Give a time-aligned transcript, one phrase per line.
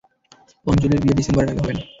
[0.65, 1.81] অঞ্জলির বিয়ে ডিসেম্বরের আগে হবে না।